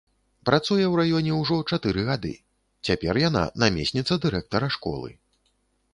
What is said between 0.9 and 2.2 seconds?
ў раёне ўжо чатыры